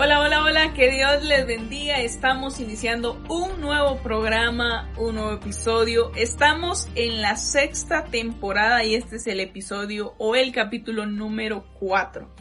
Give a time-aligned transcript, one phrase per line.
[0.00, 2.00] Hola, hola, hola, que Dios les bendiga.
[2.00, 6.12] Estamos iniciando un nuevo programa, un nuevo episodio.
[6.14, 12.32] Estamos en la sexta temporada y este es el episodio o el capítulo número 4.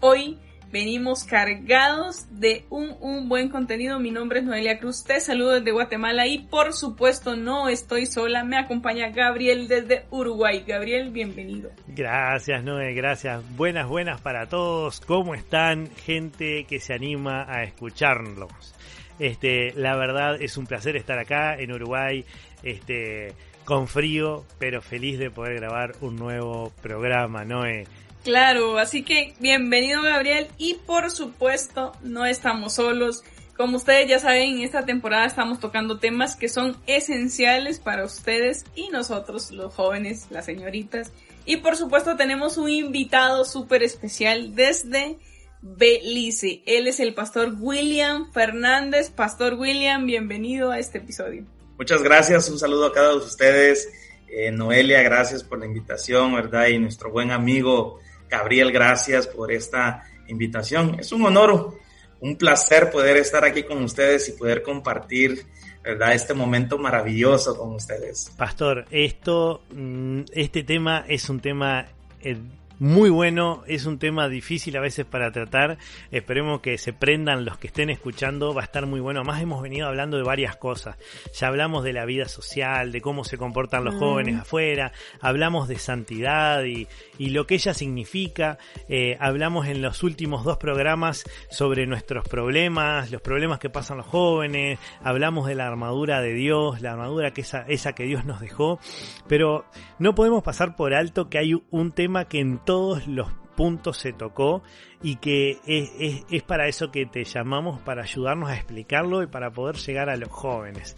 [0.00, 0.40] Hoy
[0.74, 4.00] venimos cargados de un, un, buen contenido.
[4.00, 8.42] Mi nombre es Noelia Cruz, te saludo desde Guatemala y por supuesto no estoy sola,
[8.42, 10.64] me acompaña Gabriel desde Uruguay.
[10.66, 11.70] Gabriel, bienvenido.
[11.86, 13.40] Gracias Noé, gracias.
[13.56, 15.00] Buenas, buenas para todos.
[15.00, 18.74] ¿Cómo están gente que se anima a escucharnos?
[19.20, 22.24] Este, la verdad es un placer estar acá en Uruguay.
[22.64, 23.32] Este,
[23.64, 27.84] con frío, pero feliz de poder grabar un nuevo programa, Noé.
[28.24, 33.22] Claro, así que bienvenido Gabriel y por supuesto no estamos solos.
[33.54, 38.64] Como ustedes ya saben, en esta temporada estamos tocando temas que son esenciales para ustedes
[38.74, 41.12] y nosotros, los jóvenes, las señoritas.
[41.44, 45.18] Y por supuesto tenemos un invitado súper especial desde
[45.60, 46.62] Belice.
[46.64, 49.10] Él es el pastor William Fernández.
[49.10, 51.44] Pastor William, bienvenido a este episodio.
[51.76, 53.86] Muchas gracias, un saludo a cada uno de ustedes.
[54.28, 56.68] Eh, Noelia, gracias por la invitación, ¿verdad?
[56.68, 58.00] Y nuestro buen amigo
[58.36, 60.96] Gabriel, gracias por esta invitación.
[60.98, 61.78] Es un honor,
[62.20, 65.46] un placer poder estar aquí con ustedes y poder compartir,
[65.82, 66.14] ¿verdad?
[66.14, 68.32] Este momento maravilloso con ustedes.
[68.36, 71.86] Pastor, esto, mm, este tema es un tema
[72.20, 72.36] eh,
[72.78, 75.78] muy bueno, es un tema difícil a veces para tratar,
[76.10, 79.62] esperemos que se prendan los que estén escuchando, va a estar muy bueno, además hemos
[79.62, 80.96] venido hablando de varias cosas,
[81.32, 85.78] ya hablamos de la vida social, de cómo se comportan los jóvenes afuera, hablamos de
[85.78, 88.58] santidad y, y lo que ella significa,
[88.88, 94.06] eh, hablamos en los últimos dos programas sobre nuestros problemas, los problemas que pasan los
[94.06, 98.40] jóvenes, hablamos de la armadura de Dios, la armadura que esa, esa que Dios nos
[98.40, 98.80] dejó,
[99.28, 99.64] pero
[99.98, 104.12] no podemos pasar por alto que hay un tema que en todos los puntos se
[104.12, 104.62] tocó
[105.02, 109.76] y que es, para eso que te llamamos, para ayudarnos a explicarlo y para poder
[109.76, 110.96] llegar a los jóvenes.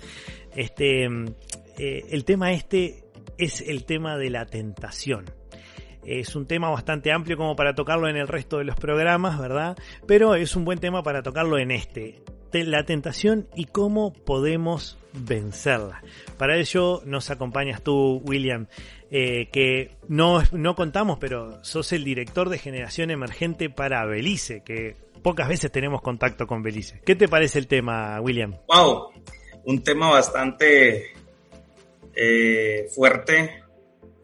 [0.55, 3.05] Este, eh, el tema este
[3.39, 5.27] es el tema de la tentación.
[6.05, 9.77] Es un tema bastante amplio como para tocarlo en el resto de los programas, ¿verdad?
[10.07, 12.23] Pero es un buen tema para tocarlo en este.
[12.53, 16.03] La tentación y cómo podemos vencerla.
[16.39, 18.69] Para ello nos acompañas tú, William,
[19.11, 24.97] eh, que no, no contamos, pero sos el director de generación emergente para Belice, que
[25.23, 27.01] pocas veces tenemos contacto con Belice.
[27.05, 28.57] ¿Qué te parece el tema, William?
[28.67, 29.11] Wow,
[29.65, 31.13] un tema bastante
[32.15, 33.63] eh, fuerte.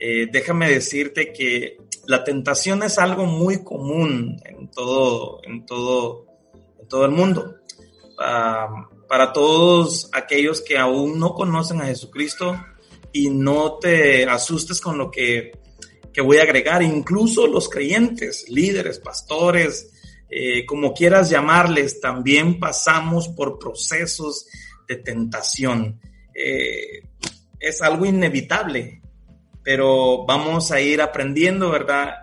[0.00, 6.26] Eh, déjame decirte que la tentación es algo muy común en todo, en todo,
[6.80, 7.56] en todo el mundo.
[8.18, 12.56] Uh, para todos aquellos que aún no conocen a Jesucristo
[13.12, 15.52] y no te asustes con lo que,
[16.12, 19.92] que voy a agregar, incluso los creyentes, líderes, pastores,
[20.34, 24.46] eh, como quieras llamarles, también pasamos por procesos
[24.88, 26.00] de tentación.
[26.34, 27.02] Eh,
[27.60, 29.02] es algo inevitable,
[29.62, 32.14] pero vamos a ir aprendiendo, ¿verdad?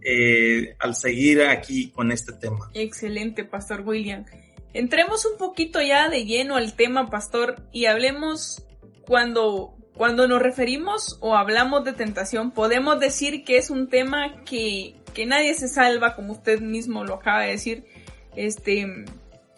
[0.00, 2.70] Eh, al seguir aquí con este tema.
[2.74, 4.24] Excelente, Pastor William.
[4.72, 8.64] Entremos un poquito ya de lleno al tema, pastor, y hablemos
[9.06, 14.94] cuando, cuando nos referimos o hablamos de tentación, podemos decir que es un tema que,
[15.14, 17.84] que nadie se salva, como usted mismo lo acaba de decir.
[18.36, 19.04] Este,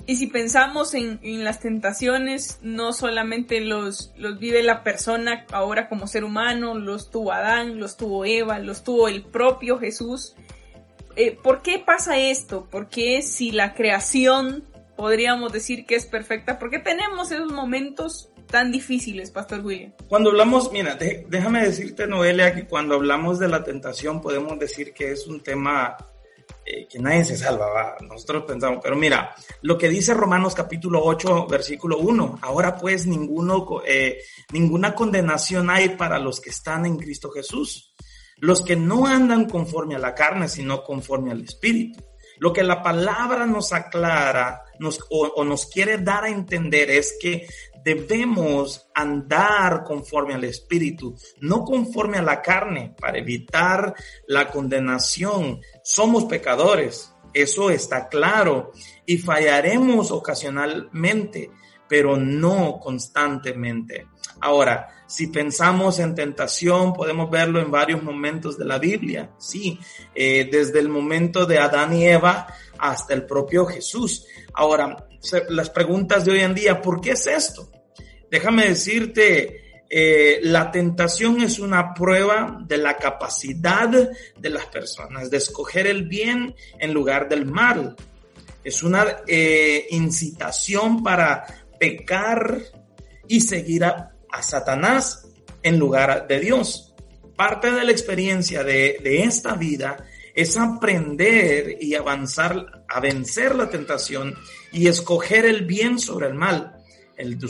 [0.06, 6.06] y si pensamos en, las tentaciones, no solamente los, los vive la persona ahora como
[6.06, 10.35] ser humano, los tuvo Adán, los tuvo Eva, los tuvo el propio Jesús.
[11.17, 12.69] Eh, ¿Por qué pasa esto?
[12.70, 14.64] Porque si la creación
[14.99, 16.59] podríamos decir que es perfecta?
[16.59, 19.93] porque tenemos esos momentos tan difíciles, Pastor William?
[20.09, 25.12] Cuando hablamos, mira, déjame decirte, Noelia, que cuando hablamos de la tentación podemos decir que
[25.12, 25.97] es un tema
[26.67, 31.47] eh, que nadie se salva, nosotros pensamos, pero mira, lo que dice Romanos capítulo 8,
[31.47, 33.06] versículo 1, ahora pues
[33.87, 34.19] eh,
[34.53, 37.95] ninguna condenación hay para los que están en Cristo Jesús,
[38.39, 42.03] los que no andan conforme a la carne, sino conforme al Espíritu.
[42.38, 47.46] Lo que la palabra nos aclara nos, o, nos quiere dar a entender es que
[47.85, 53.94] debemos andar conforme al Espíritu, no conforme a la carne, para evitar
[54.26, 55.61] la condenación.
[55.82, 58.73] Somos pecadores, eso está claro,
[59.06, 61.50] y fallaremos ocasionalmente,
[61.88, 64.08] pero no constantemente.
[64.40, 69.81] Ahora, si pensamos en tentación, podemos verlo en varios momentos de la Biblia, sí,
[70.15, 72.47] eh, desde el momento de Adán y Eva
[72.79, 74.27] hasta el propio Jesús.
[74.53, 75.09] Ahora,
[75.49, 77.71] las preguntas de hoy en día, ¿por qué es esto?
[78.31, 85.39] Déjame decirte, eh, la tentación es una prueba de la capacidad de las personas de
[85.39, 87.97] escoger el bien en lugar del mal.
[88.63, 91.47] Es una eh, incitación para
[91.81, 92.59] pecar
[93.27, 95.29] y seguir a, Satanás
[95.62, 96.94] en lugar de Dios.
[97.37, 100.05] Parte de la experiencia de esta vida
[100.38, 104.37] es aprender y avanzar a vencer la tentación
[104.73, 106.76] y escoger el bien sobre el mal.
[107.17, 107.40] El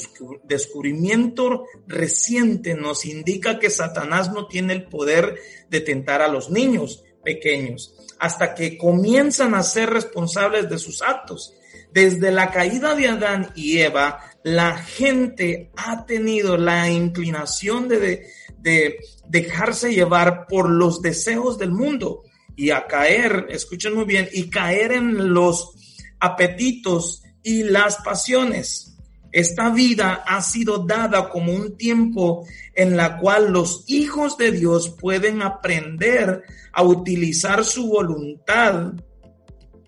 [0.45, 5.39] descubrimiento reciente nos indica que Satanás no tiene el poder
[5.69, 11.53] de tentar a los niños pequeños hasta que comienzan a ser responsables de sus actos.
[11.93, 18.99] Desde la caída de Adán y Eva, la gente ha tenido la inclinación de, de
[19.29, 22.23] dejarse llevar por los deseos del mundo
[22.57, 25.75] y a caer, escuchen muy bien, y caer en los
[26.19, 28.97] apetitos y las pasiones.
[29.31, 34.97] Esta vida ha sido dada como un tiempo en la cual los hijos de Dios
[34.99, 36.43] pueden aprender
[36.73, 38.95] a utilizar su voluntad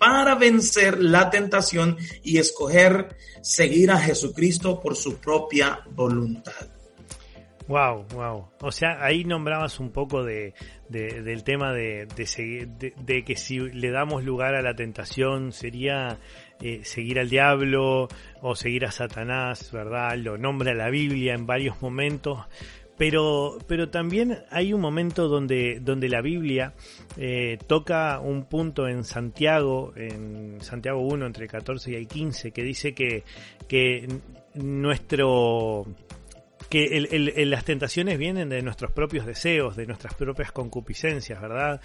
[0.01, 6.55] para vencer la tentación y escoger seguir a Jesucristo por su propia voluntad.
[7.69, 8.49] Wow, wow.
[8.63, 10.55] O sea, ahí nombrabas un poco de,
[10.89, 16.19] del tema de, de, que si le damos lugar a la tentación sería
[16.61, 18.09] eh, seguir al diablo
[18.41, 20.17] o seguir a Satanás, ¿verdad?
[20.17, 22.41] Lo nombra la Biblia en varios momentos.
[23.01, 26.75] Pero, pero también hay un momento donde, donde la Biblia
[27.17, 32.93] eh, toca un punto en Santiago, en Santiago 1, entre 14 y 15, que dice
[32.93, 33.25] que,
[33.67, 34.07] que
[34.53, 35.87] nuestro
[36.71, 41.81] que las tentaciones vienen de nuestros propios deseos, de nuestras propias concupiscencias, ¿verdad?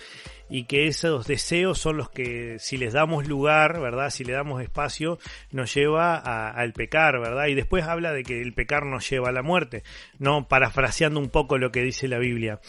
[0.48, 4.12] Y que esos deseos son los que, si les damos lugar, ¿verdad?
[4.12, 5.18] Si le damos espacio,
[5.52, 7.48] nos lleva al pecar, ¿verdad?
[7.48, 9.84] Y después habla de que el pecar nos lleva a la muerte,
[10.20, 10.48] ¿no?
[10.48, 12.60] Parafraseando un poco lo que dice la Biblia.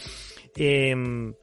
[0.56, 1.34] Em,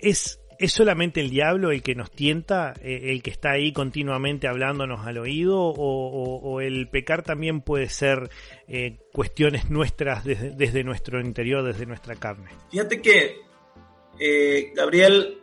[0.00, 4.48] es ¿Es solamente el diablo el que nos tienta, eh, el que está ahí continuamente
[4.48, 8.30] hablándonos al oído, o, el pecar también puede ser
[8.66, 12.50] eh, cuestiones nuestras desde, nuestro interior, desde nuestra carne?
[12.70, 13.36] Fíjate que,
[14.18, 15.38] eh, Gabriel,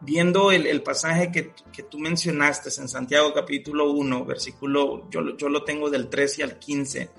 [0.00, 1.52] viendo el, pasaje que,
[1.82, 7.10] tú mencionaste en Santiago capítulo 1, versículo, yo, yo lo tengo del 13 al 15,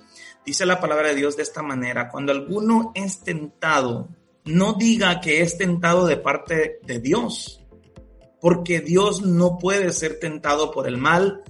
[0.45, 4.07] dice la palabra de Dios de esta manera, cuando alguno es tentado,
[4.47, 7.63] no diga que es tentado de parte de Dios,
[8.39, 11.43] porque Dios no puede ser tentado por el mal,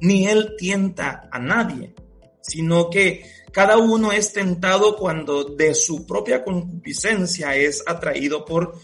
[0.00, 1.94] ni Él tienta a nadie,
[2.40, 8.74] sino que cada uno es tentado cuando de su propia concupiscencia es atraído por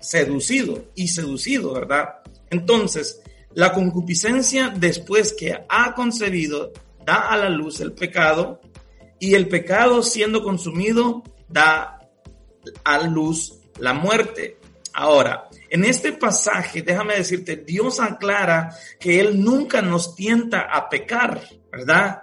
[0.00, 2.20] seducido y seducido, ¿verdad?
[2.50, 3.20] Entonces,
[3.54, 6.72] la concupiscencia después que ha concebido
[7.04, 8.60] da a la luz el pecado
[9.18, 11.95] y el pecado siendo consumido da
[12.86, 14.58] a luz la muerte.
[14.94, 21.42] Ahora, en este pasaje, déjame decirte, Dios aclara que Él nunca nos tienta a pecar,
[21.70, 22.22] ¿verdad?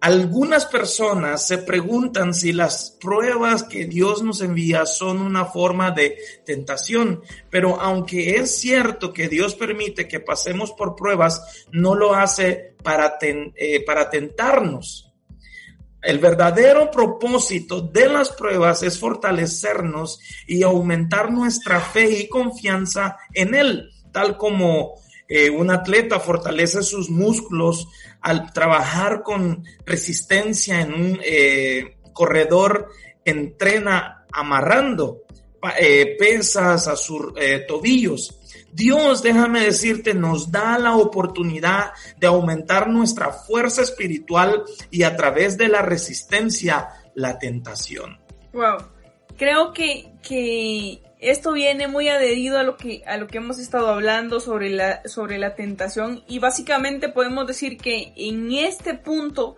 [0.00, 6.16] Algunas personas se preguntan si las pruebas que Dios nos envía son una forma de
[6.46, 12.76] tentación, pero aunque es cierto que Dios permite que pasemos por pruebas, no lo hace
[12.82, 15.09] para, eh, para tentarnos.
[16.02, 23.54] El verdadero propósito de las pruebas es fortalecernos y aumentar nuestra fe y confianza en
[23.54, 24.94] Él, tal como
[25.28, 27.86] eh, un atleta fortalece sus músculos
[28.20, 32.88] al trabajar con resistencia en un eh, corredor,
[33.24, 35.22] entrena amarrando
[35.78, 37.34] eh, pesas a sus
[37.68, 38.39] tobillos
[38.72, 45.58] Dios, déjame decirte, nos da la oportunidad de aumentar nuestra fuerza espiritual y a través
[45.58, 48.18] de la resistencia, la tentación.
[48.52, 48.78] Wow.
[49.36, 53.88] Creo que, que Esto viene muy adherido a lo que, a lo que hemos estado
[53.88, 59.56] hablando sobre la, sobre la tentación y básicamente podemos decir que en este punto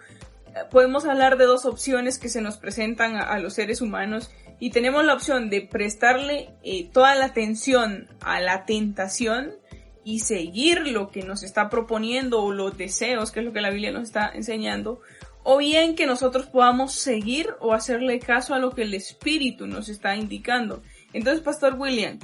[0.54, 4.31] eh, podemos hablar de dos opciones que se nos presentan a, los seres humanos
[4.62, 9.57] y tenemos la opción de prestarle eh, toda la atención a la tentación
[10.04, 13.71] y seguir lo que nos está proponiendo o los deseos, que es lo que la
[13.71, 15.00] Biblia nos está enseñando,
[15.42, 19.88] o bien que nosotros podamos seguir o hacerle caso a lo que el Espíritu nos
[19.88, 20.85] está indicando.
[21.12, 22.21] Entonces, Pastor William,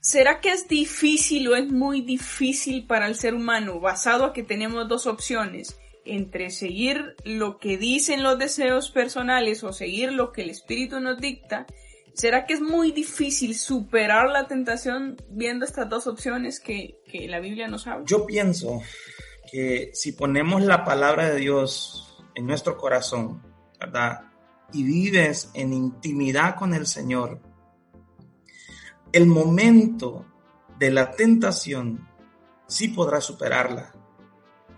[0.00, 4.42] ¿será que es difícil o es muy difícil para el ser humano, basado a que
[4.42, 5.78] tenemos dos opciones,
[6.14, 11.18] entre seguir lo que dicen los deseos personales o seguir lo que el Espíritu nos
[11.18, 11.66] dicta?
[12.14, 17.40] ¿Será que es muy difícil superar la tentación viendo estas dos opciones que, que la
[17.40, 18.04] Biblia nos habla?
[18.06, 18.82] Yo pienso
[19.50, 23.42] que si ponemos la palabra de Dios en nuestro corazón,
[23.78, 24.22] ¿verdad?
[24.72, 27.40] Y vives en intimidad con el Señor,
[29.12, 30.26] el momento
[30.78, 32.08] de la tentación
[32.66, 33.92] sí podrás superarla.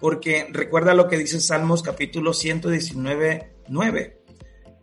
[0.03, 4.23] Porque recuerda lo que dice Salmos capítulo 119, 9.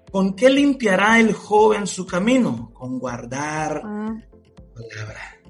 [0.10, 2.72] ¿Con qué limpiará el joven su camino?
[2.74, 4.16] Con guardar ah.
[4.74, 5.42] palabra.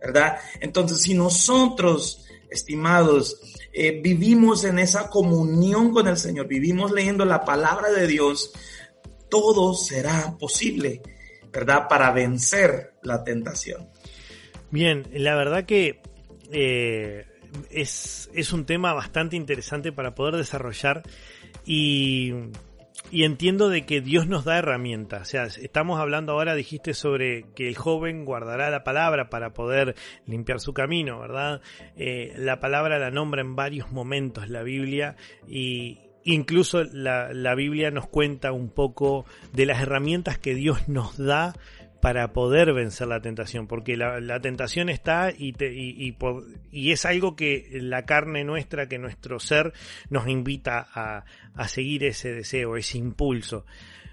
[0.00, 0.36] ¿Verdad?
[0.60, 3.40] Entonces, si nosotros, estimados,
[3.72, 8.52] eh, vivimos en esa comunión con el Señor, vivimos leyendo la palabra de Dios,
[9.30, 11.00] todo será posible.
[11.56, 11.88] ¿verdad?
[11.88, 13.88] Para vencer la tentación.
[14.70, 16.02] Bien, la verdad que
[16.52, 17.24] eh,
[17.70, 21.02] es, es, un tema bastante interesante para poder desarrollar
[21.64, 22.32] y,
[23.10, 25.22] y, entiendo de que Dios nos da herramientas.
[25.22, 29.94] O sea, estamos hablando ahora, dijiste sobre que el joven guardará la palabra para poder
[30.26, 31.60] limpiar su camino, ¿verdad?
[31.96, 35.16] Eh, la palabra la nombra en varios momentos la Biblia
[35.48, 41.16] y, Incluso la, la, Biblia nos cuenta un poco de las herramientas que Dios nos
[41.16, 41.54] da
[42.06, 46.16] para poder vencer la tentación, porque la, tentación está y, y,
[46.70, 49.72] y, es algo que la carne nuestra, que nuestro ser
[50.08, 53.66] nos invita a, seguir ese deseo, ese impulso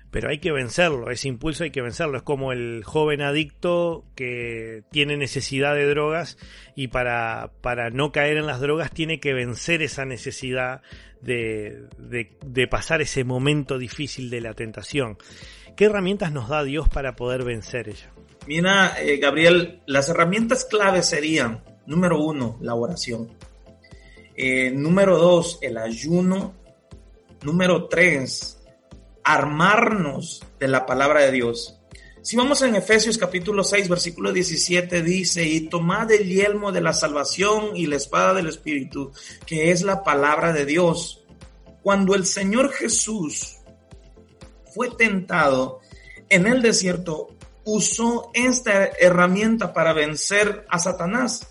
[0.09, 2.17] pero hay que vencerlo, ese impulso hay que vencerlo.
[2.17, 6.37] Es como el joven adicto que tiene necesidad de drogas
[6.75, 7.49] y para,
[7.91, 10.81] no caer en las drogas tiene que vencer esa necesidad
[11.21, 15.17] de, pasar ese momento difícil de la tentación.
[15.75, 18.11] ¿Qué herramientas nos da Dios para poder vencer ella?
[18.45, 23.35] Mira, eh, Gabriel, las herramientas claves serían, número uno, la oración.
[24.35, 26.53] Eh, número dos, el ayuno.
[27.41, 28.61] Número tres,
[29.23, 31.79] armarnos de la palabra de Dios.
[32.21, 36.93] Si vamos en Efesios capítulo 6, versículo 17, dice, y tomad el yelmo de la
[36.93, 39.11] salvación y la espada del Espíritu,
[39.45, 41.25] que es la palabra de Dios.
[41.81, 43.57] Cuando el Señor Jesús
[44.73, 45.79] fue tentado
[46.29, 47.29] en el desierto,
[47.65, 51.47] usó esta herramienta para vencer a Satanás.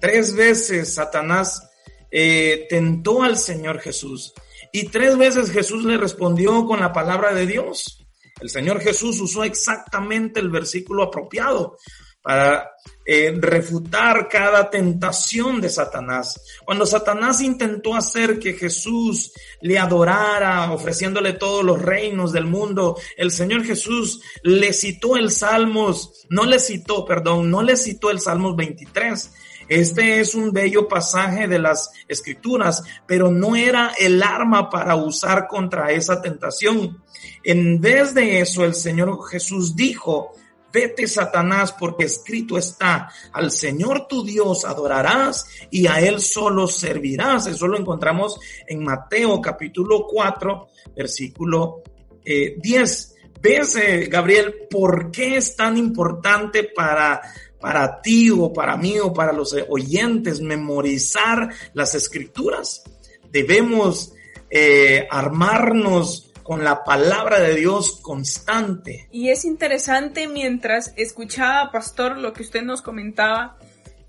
[0.00, 1.70] Tres veces Satanás
[2.10, 4.32] eh, tentó al Señor Jesús
[4.72, 8.06] y tres veces Jesús le respondió con la palabra de Dios.
[8.40, 11.76] El Señor Jesús usó exactamente el versículo apropiado
[12.22, 12.70] para
[13.10, 16.60] eh, refutar cada tentación de Satanás.
[16.62, 23.30] Cuando Satanás intentó hacer que Jesús le adorara, ofreciéndole todos los reinos del mundo, el
[23.30, 28.54] Señor Jesús le citó el Salmos, no le citó, perdón, no le citó el Salmos
[28.56, 29.30] 23,
[29.68, 35.46] este es un bello pasaje de las escrituras, pero no era el arma para usar
[35.48, 37.02] contra esa tentación.
[37.42, 40.34] En vez de eso, el Señor Jesús dijo,
[40.72, 47.46] Vete Satanás, porque escrito está, al Señor tu Dios adorarás y a Él solo servirás.
[47.46, 51.82] Eso lo encontramos en Mateo capítulo 4, versículo
[52.24, 52.24] 10.
[52.24, 57.22] Eh, ¿Ves, eh, Gabriel, por qué es tan importante para
[57.60, 62.82] para ti o para mí o para los oyentes memorizar las escrituras.
[63.30, 64.12] Debemos
[64.50, 69.06] eh, armarnos con la palabra de Dios constante.
[69.12, 73.58] Y es interesante mientras escuchaba, Pastor, lo que usted nos comentaba,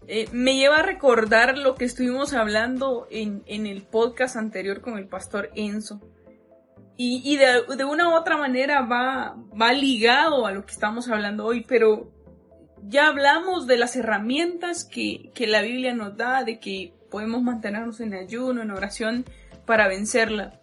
[0.07, 4.97] eh, me lleva a recordar lo que estuvimos hablando en, en el podcast anterior con
[4.97, 5.99] el Pastor Enzo.
[6.95, 11.45] Y, de, de, una u otra manera va, va ligado a lo que estamos hablando
[11.45, 12.09] hoy, pero
[12.83, 17.99] ya hablamos de las herramientas que, que la Biblia nos da, de que podemos mantenernos
[17.99, 19.25] en ayuno, en oración
[19.65, 20.58] para vencerla.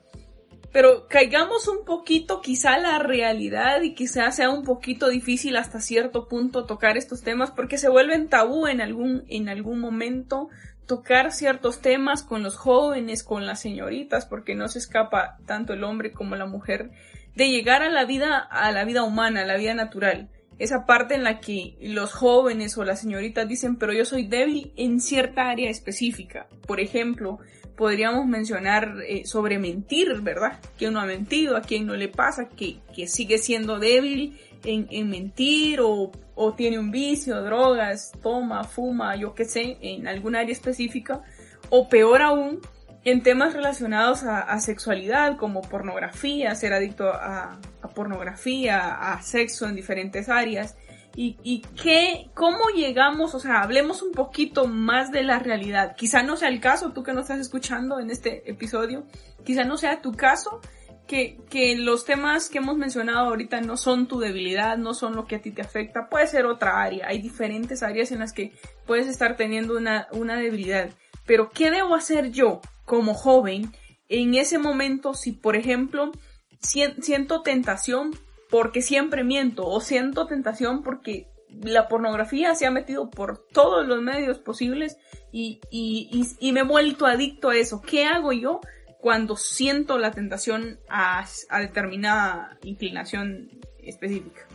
[0.72, 6.28] Pero caigamos un poquito quizá la realidad y quizá sea un poquito difícil hasta cierto
[6.28, 10.48] punto tocar estos temas porque se vuelven tabú en algún, en algún momento
[10.86, 15.82] tocar ciertos temas con los jóvenes, con las señoritas, porque no se escapa tanto el
[15.82, 16.90] hombre como la mujer
[17.34, 21.14] de llegar a la vida, a la vida humana, a la vida natural esa parte
[21.14, 25.50] en la que los jóvenes o las señoritas dicen, pero yo soy débil en cierta
[25.50, 26.46] área específica.
[26.66, 27.38] Por ejemplo,
[27.76, 30.58] podríamos mencionar eh, sobre mentir, ¿verdad?
[30.78, 34.86] Que uno ha mentido, a quien no le pasa, que, que sigue siendo débil en,
[34.90, 40.36] en mentir o, o, tiene un vicio, drogas, toma, fuma, yo qué sé, en algún
[40.36, 41.22] área específica.
[41.68, 42.60] O peor aún,
[43.04, 47.58] en temas relacionados a, sexualidad, como pornografía, ser adicto a,
[47.94, 50.76] pornografía, a sexo en diferentes áreas.
[51.18, 55.96] Y, y qué, cómo llegamos, o sea, hablemos un poquito más de la realidad.
[55.96, 59.06] Quizá no sea el caso, tú que nos estás escuchando en este episodio,
[59.42, 60.60] quizá no sea tu caso,
[61.06, 65.24] que, que los temas que hemos mencionado ahorita no son tu debilidad, no son lo
[65.24, 68.52] que a ti te afecta, puede ser otra área, hay diferentes áreas en las que
[68.86, 70.90] puedes estar teniendo una, una debilidad.
[71.24, 73.72] Pero, ¿qué debo hacer yo como joven
[74.08, 76.12] en ese momento si, por ejemplo,
[76.60, 78.12] siento tentación
[78.50, 81.28] porque siempre miento o siento tentación porque
[81.62, 84.98] la pornografía se ha metido por todos los medios posibles
[85.32, 87.82] y, y, me he vuelto adicto a eso.
[87.82, 88.60] ¿Qué hago yo
[89.00, 91.26] cuando siento la tentación a,
[91.60, 94.46] determinada inclinación específica?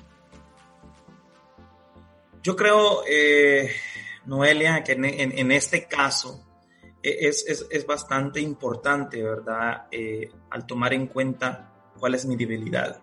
[2.44, 3.72] Yo creo, eh,
[4.26, 6.44] Noelia, que en este caso,
[7.04, 9.88] e-, es, es, bastante importante, ¿verdad?
[9.92, 13.02] Eh, al tomar en cuenta cuál es mi debilidad.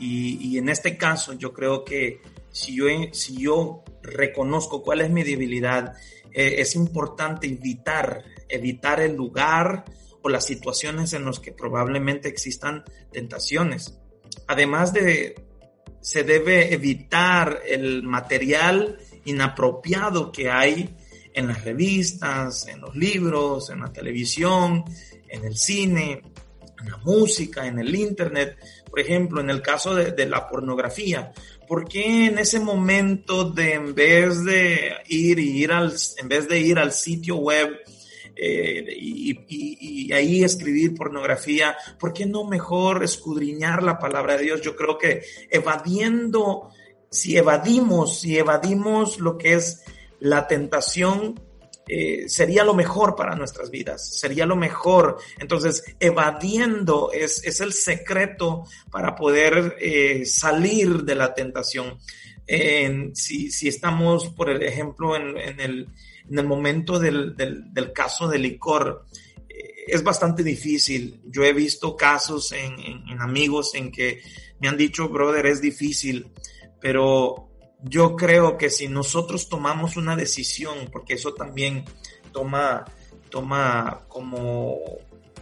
[0.00, 5.22] Y, en este caso, yo creo que si yo, si yo reconozco cuál es mi
[5.22, 5.94] debilidad,
[6.32, 9.84] eh, es importante evitar, evitar el lugar
[10.22, 13.98] o las situaciones en las que probablemente existan tentaciones.
[14.46, 15.34] Además de,
[16.00, 20.96] se debe evitar el material inapropiado que hay
[21.34, 24.84] en las revistas, en los libros, en la televisión,
[25.28, 26.22] en el cine,
[26.80, 28.56] en la música, en el internet.
[28.88, 31.32] Por ejemplo, en el caso de, la pornografía,
[31.66, 36.48] ¿por qué en ese momento de en vez de ir y ir al, en vez
[36.48, 37.78] de ir al sitio web
[38.42, 44.62] eh, y, ahí escribir pornografía, ¿por qué no mejor escudriñar la palabra de Dios?
[44.62, 46.70] Yo creo que evadiendo,
[47.10, 49.84] si evadimos, si evadimos lo que es
[50.18, 51.38] la tentación
[51.92, 55.18] eh, sería lo mejor para nuestras vidas, sería lo mejor.
[55.40, 61.98] Entonces, evadiendo es, es el secreto para poder eh, salir de la tentación.
[63.14, 65.88] si, si, estamos, por ejemplo, en, el,
[66.30, 69.06] en el, momento del, del, del, caso del licor,
[69.48, 71.20] eh, es bastante difícil.
[71.26, 74.22] Yo he visto casos en, en amigos en que
[74.60, 76.28] me han dicho, brother, es difícil,
[76.80, 77.49] pero
[77.82, 81.84] yo creo que si nosotros tomamos una decisión, porque eso también
[82.32, 82.84] toma,
[83.30, 84.78] toma como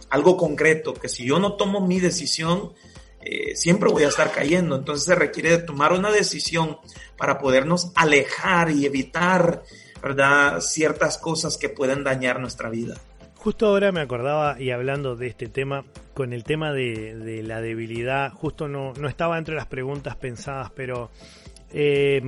[0.09, 2.73] algo concreto, que si yo no tomo mi decisión,
[3.21, 4.75] eh, siempre voy a estar cayendo.
[4.75, 6.77] Entonces se requiere de tomar una decisión
[7.17, 9.63] para podernos alejar y evitar,
[10.01, 12.95] ¿verdad?, ciertas cosas que pueden dañar nuestra vida.
[13.35, 17.61] Justo ahora me acordaba y hablando de este tema, con el tema de, de la
[17.61, 21.09] debilidad, justo no, no estaba entre las preguntas pensadas, pero
[21.71, 22.21] eh,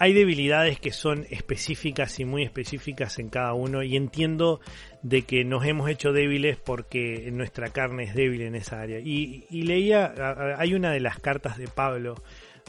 [0.00, 4.60] hay debilidades que son específicas y muy específicas en cada uno y entiendo
[5.02, 8.98] de que nos hemos hecho débiles porque nuestra carne es débil en esa área.
[8.98, 10.14] Y, leía,
[10.56, 12.14] hay una de las cartas de Pablo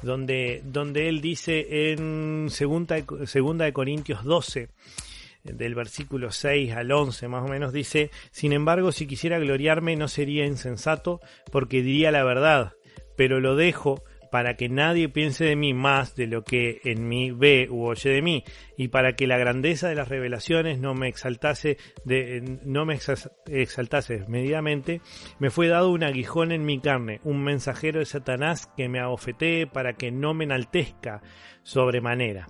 [0.03, 4.67] donde, donde él dice en segunda, segunda de Corintios 12,
[5.45, 10.09] del versículo 6 al 11 más o menos, dice, sin embargo, si quisiera gloriarme no
[10.09, 12.73] sería insensato porque diría la verdad,
[13.15, 17.31] pero lo dejo para que nadie piense de mí más de lo que en mí
[17.31, 18.43] ve u oye de mí,
[18.77, 22.97] y para que la grandeza de las revelaciones no me exaltase, de, no me
[23.47, 25.01] exaltase desmedidamente,
[25.37, 29.67] me fue dado un aguijón en mi carne, un mensajero de Satanás que me abofetee
[29.67, 31.21] para que no me enaltezca
[31.63, 32.47] sobremanera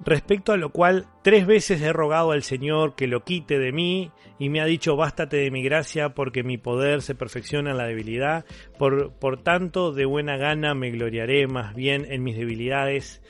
[0.00, 4.10] respecto a lo cual tres veces he rogado al Señor que lo quite de mí
[4.38, 7.86] y me ha dicho bástate de mi gracia porque mi poder se perfecciona en la
[7.86, 8.44] debilidad,
[8.78, 13.22] por, por tanto de buena gana me gloriaré más bien en mis debilidades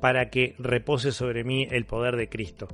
[0.00, 2.68] para que repose sobre mí el poder de Cristo.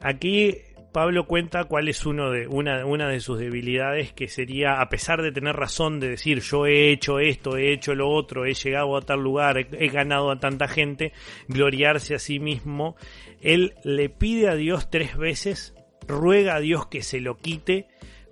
[0.00, 0.58] Aquí
[0.96, 5.20] Pablo cuenta cuál es uno de, una, una de sus debilidades, que sería, a pesar
[5.20, 8.96] de tener razón de decir yo he hecho esto, he hecho lo otro, he llegado
[8.96, 11.12] a tal lugar, he, ganado a tanta gente,
[11.48, 12.96] gloriarse a sí mismo,
[13.42, 15.74] él le pide a Dios tres veces,
[16.08, 17.88] ruega a Dios que se lo quite,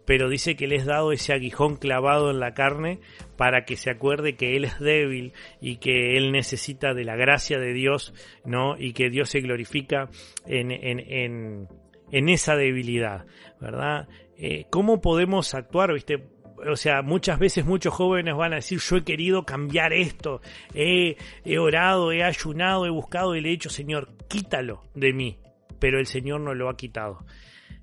[0.07, 2.99] pero dice que le es dado ese aguijón clavado en la carne
[3.37, 7.59] para que se acuerde que él es débil y que él necesita de la gracia
[7.59, 8.15] de Dios,
[8.47, 8.79] ¿no?
[8.79, 10.09] Y que Dios se glorifica
[10.47, 11.69] en,
[12.11, 13.27] en esa debilidad,
[13.61, 14.09] ¿verdad?
[14.37, 16.35] Eh, ¿Cómo podemos actuar, viste?
[16.71, 20.41] o sea, muchas veces muchos jóvenes van a decir, yo he querido cambiar esto,
[20.75, 21.17] he,
[21.59, 25.39] orado, he ayunado, he buscado y le he dicho, Señor, quítalo de mí,
[25.79, 27.25] pero el Señor no lo ha quitado.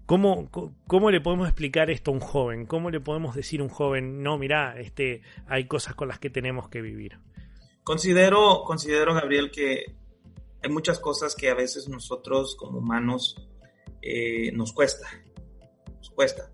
[0.05, 0.49] ¿Cómo,
[0.87, 2.65] ¿Cómo, le podemos explicar esto a un joven?
[2.65, 6.29] ¿Cómo le podemos decir a un joven, no, mira, este, hay cosas con las que
[6.29, 7.17] tenemos que vivir?
[7.83, 9.85] Considero, considero, Gabriel, que
[10.61, 13.35] hay muchas cosas que a veces nosotros como humanos
[14.01, 15.07] eh, nos cuesta,
[15.97, 16.51] nos cuesta.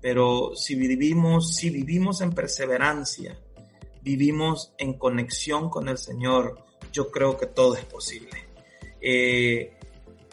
[0.00, 3.38] Pero si vivimos, si vivimos en perseverancia,
[4.02, 8.46] vivimos en conexión con el Señor, yo creo que todo es posible.
[9.00, 9.76] Eh,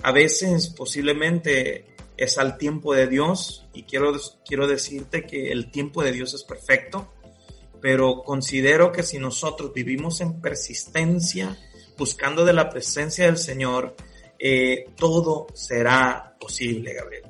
[0.03, 4.13] a veces posiblemente es al tiempo de Dios y quiero,
[4.45, 7.11] quiero decirte que el tiempo de Dios es perfecto,
[7.81, 11.57] pero considero que si nosotros vivimos en persistencia,
[11.97, 13.95] buscando de la presencia del Señor,
[14.39, 17.23] eh, todo será posible, Gabriel.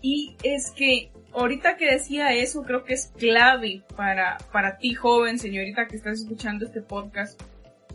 [0.00, 5.38] Y es que ahorita que decía eso, creo que es clave para, para ti, joven,
[5.38, 7.40] señorita que estás escuchando este podcast.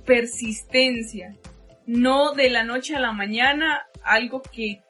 [0.05, 1.35] Persistencia.
[1.85, 4.81] No de la noche a la mañana, algo que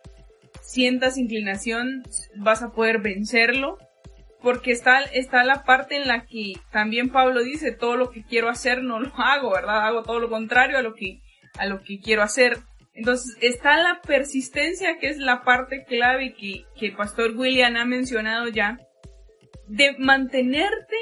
[0.61, 2.03] sientas inclinación,
[2.35, 3.77] vas a poder vencerlo.
[4.41, 8.47] Porque está, está la parte en la que también Pablo dice, todo lo que quiero
[8.47, 9.85] hacer no lo hago, ¿verdad?
[9.85, 11.21] Hago todo lo contrario a lo que,
[11.57, 12.59] a lo que quiero hacer.
[12.99, 18.49] Entonces está la persistencia, que es la parte clave que, que pastor William ha mencionado
[18.49, 18.77] ya,
[19.67, 20.97] de mantenerte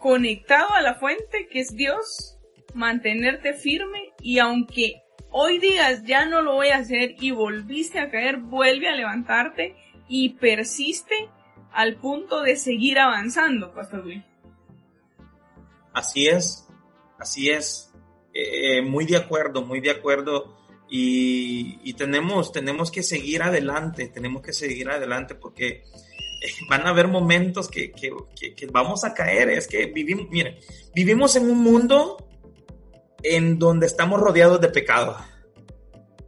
[0.00, 2.36] conectado a la fuente, que es Dios,
[2.74, 8.10] mantenerte firme y aunque hoy digas ya no lo voy a hacer y volviste a
[8.10, 9.76] caer, vuelve a levantarte
[10.08, 11.28] y persiste
[11.70, 14.24] al punto de seguir avanzando, Pastor Will.
[15.92, 16.66] Así es,
[17.20, 17.92] así es.
[18.32, 20.63] Eh, muy de acuerdo, muy de acuerdo.
[20.96, 25.82] Y, tenemos, tenemos que seguir adelante, tenemos que seguir adelante porque eh,
[26.70, 28.12] van a haber momentos que, que,
[28.54, 29.48] que, vamos a caer.
[29.50, 30.56] Es que vivimos, miren,
[30.94, 32.28] vivimos en un mundo
[33.24, 35.16] en donde estamos rodeados de pecado.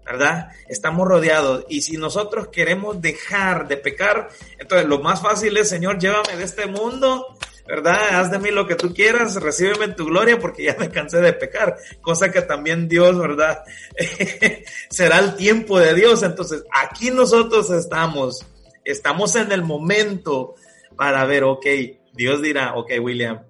[0.05, 0.49] ¿verdad?
[0.69, 1.65] Estamos rodeados.
[1.69, 6.43] Y si nosotros queremos dejar de pecar, entonces lo más fácil es, Señor, llévame de
[6.43, 8.21] este mundo, ¿verdad?
[8.21, 11.33] Haz de mí lo que tú quieras, recíbeme tu gloria porque ya me cansé de
[11.33, 11.77] pecar.
[12.01, 13.65] Cosa que también Dios, ¿verdad?
[14.91, 16.23] Será el tiempo de Dios.
[16.23, 18.47] Entonces, aquí nosotros estamos,
[18.85, 20.55] estamos en el momento
[20.97, 21.67] para ver, ok,
[22.13, 23.43] Dios dirá, ok, William,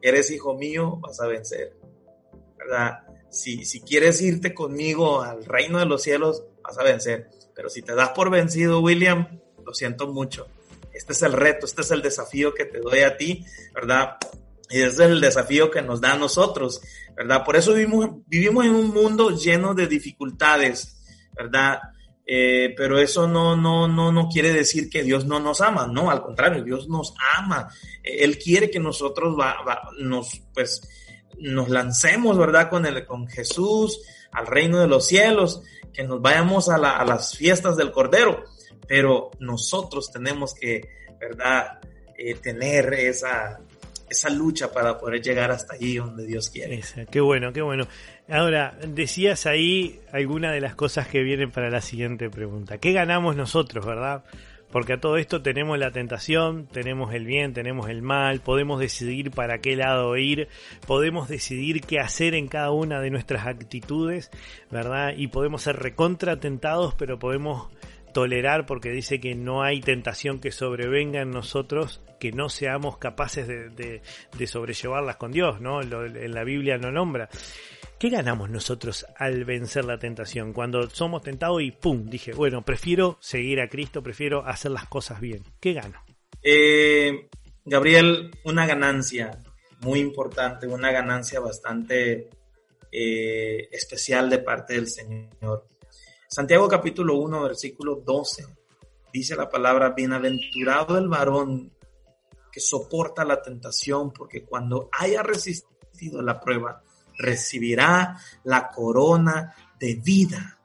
[0.00, 1.76] eres hijo mío, vas a vencer,
[2.56, 3.00] ¿verdad?
[3.30, 7.30] si, si quieres irte conmigo al reino de los cielos, vas a vencer.
[7.54, 10.46] Pero si te das por vencido, William, lo siento mucho.
[10.98, 14.16] Este es el reto, este es el desafío que te doy a ti, ¿verdad?
[14.68, 16.82] Y es el desafío que nos da a nosotros,
[17.16, 17.44] ¿verdad?
[17.44, 21.00] Por eso vivimos, vivimos en un mundo lleno de dificultades,
[21.36, 21.78] ¿verdad?
[22.26, 26.10] Eh, pero eso no, no, no, no quiere decir que Dios no nos ama, no,
[26.10, 27.68] al contrario, Dios nos ama.
[28.02, 29.56] Él quiere que nosotros va,
[30.00, 30.82] nos, pues,
[31.38, 32.68] nos lancemos, ¿verdad?
[32.70, 34.00] Con, el, con Jesús
[34.32, 38.44] al reino de los cielos, que nos vayamos a, a las fiestas del Cordero,
[38.86, 40.88] pero nosotros tenemos que,
[41.18, 41.80] ¿verdad?
[42.16, 43.60] Eh, tener esa,
[44.10, 46.80] esa lucha para poder llegar hasta allí donde Dios quiere.
[47.10, 47.86] qué bueno, qué bueno.
[48.28, 52.78] Ahora, decías ahí alguna de las cosas que vienen para la siguiente pregunta.
[52.78, 54.24] ¿Qué ganamos nosotros, verdad?
[54.70, 59.30] Porque a todo esto tenemos la tentación, tenemos el bien, tenemos el mal, podemos decidir
[59.30, 60.48] para qué lado ir,
[60.86, 64.30] podemos decidir qué hacer en cada una de nuestras actitudes,
[64.70, 65.14] ¿verdad?
[65.16, 67.68] Y podemos ser recontra tentados, pero podemos
[68.12, 73.46] tolerar porque dice que no hay tentación que sobrevenga en nosotros que no seamos capaces
[73.46, 74.02] de,
[74.46, 75.80] sobrellevarlas con Dios, ¿no?
[75.82, 77.28] en la Biblia no nombra.
[77.98, 80.52] ¿Qué ganamos nosotros al vencer la tentación?
[80.52, 82.08] Cuando somos tentados y ¡pum!
[82.08, 85.42] Dije, bueno, prefiero seguir a Cristo, prefiero hacer las cosas bien.
[85.60, 86.00] ¿Qué gano?
[86.42, 87.28] Eh,
[87.64, 89.38] Gabriel, una ganancia
[89.80, 92.30] muy importante, una ganancia bastante
[92.92, 95.66] eh, especial de parte del Señor.
[96.28, 98.44] Santiago capítulo 1, versículo 12,
[99.10, 101.72] dice la palabra, bienaventurado el varón
[102.52, 106.82] que soporta la tentación, porque cuando haya resistido la prueba,
[107.16, 110.58] recibirá la corona de vida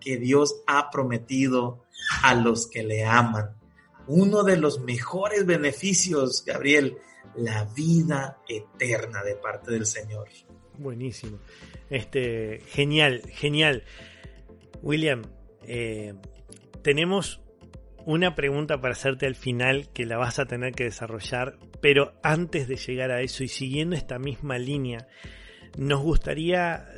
[0.00, 1.84] que Dios ha prometido
[2.22, 3.58] a los que le aman.
[4.06, 6.96] Uno de los mejores beneficios, Gabriel,
[7.36, 10.28] la vida eterna de parte del Señor.
[10.78, 11.38] Buenísimo.
[11.90, 13.84] Este, genial, genial.
[14.82, 15.22] William,
[15.66, 16.14] eh,
[16.82, 17.40] tenemos
[18.06, 22.66] una pregunta para hacerte al final que la vas a tener que desarrollar, pero antes
[22.66, 25.06] de llegar a eso y siguiendo esta misma línea,
[25.76, 26.88] nos gustaría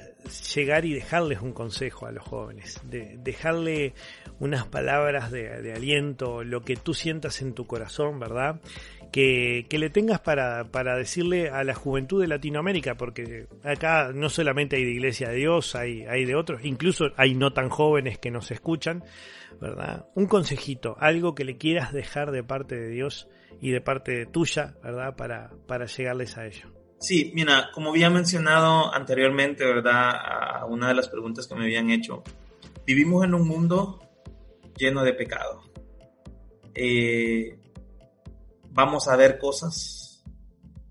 [0.55, 3.95] llegar y dejarles un consejo a los jóvenes, de dejarle
[4.39, 8.61] unas palabras de, aliento, lo que tú sientas en tu corazón, ¿verdad?
[9.13, 14.77] Que, le tengas para, para, decirle a la juventud de Latinoamérica, porque acá no solamente
[14.77, 18.31] hay de Iglesia de Dios, hay, hay de otros, incluso hay no tan jóvenes que
[18.31, 19.05] nos escuchan,
[19.61, 20.07] ¿verdad?
[20.15, 23.29] Un consejito, algo que le quieras dejar de parte de Dios
[23.61, 25.15] y de parte tuya, ¿verdad?
[25.15, 26.73] Para, para llegarles a ello.
[26.99, 30.11] Sí, mira, como había mencionado anteriormente, ¿verdad?
[30.61, 32.23] A una de las preguntas que me habían hecho,
[32.87, 34.01] vivimos en un mundo
[34.79, 35.63] lleno de pecado.
[36.75, 37.59] Eh,
[38.73, 40.25] vamos a ver cosas,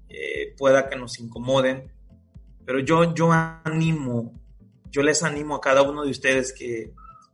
[0.07, 1.91] eh, pueda que nos incomoden,
[2.65, 4.33] pero yo, yo animo,
[4.89, 6.93] yo les animo a cada uno de ustedes que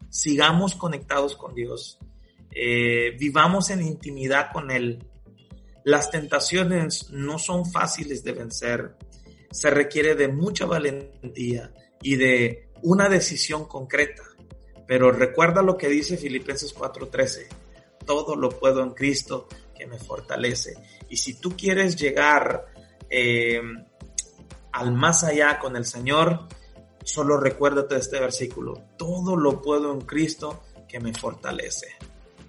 [0.10, 2.00] sigamos conectados con Dios,
[2.52, 5.06] eh, vivamos en intimidad con Él.
[5.84, 8.96] Las tentaciones no son fáciles de vencer,
[9.52, 14.24] se requiere de mucha valentía y de una decisión concreta.
[14.88, 17.48] Pero recuerda lo que dice Filipenses 4:13,
[18.06, 20.76] todo lo puedo en Cristo que me fortalece.
[21.10, 22.66] Y si tú quieres llegar
[23.10, 23.62] eh,
[24.72, 26.48] al más allá con el Señor,
[27.04, 31.88] solo recuérdate de este versículo, todo lo puedo en Cristo que me fortalece.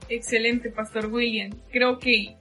[0.09, 1.53] Excelente, Pastor William.
[1.71, 2.37] Creo que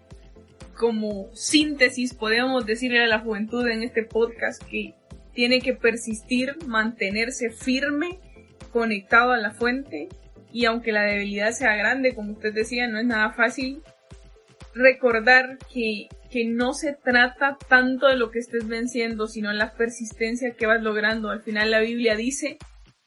[0.75, 4.93] como síntesis podemos decirle a la juventud en este podcast que
[5.33, 8.19] tiene que persistir, mantenerse firme,
[8.71, 10.07] conectado a la fuente
[10.51, 13.81] y aunque la debilidad sea grande, como usted decía, no es nada fácil,
[14.77, 20.55] recordar que, que no se trata tanto de lo que estés venciendo, sino la persistencia
[20.55, 21.29] que vas logrando.
[21.29, 22.57] Al final la Biblia dice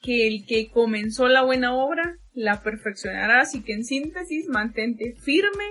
[0.00, 5.64] que el que comenzó la buena obra la perfeccionará, así que en síntesis mantente firme,